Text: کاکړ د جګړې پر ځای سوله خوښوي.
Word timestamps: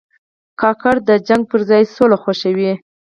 کاکړ 0.61 0.95
د 1.09 1.11
جګړې 1.27 1.47
پر 1.51 1.61
ځای 1.69 1.83
سوله 1.95 2.17
خوښوي. 2.23 2.71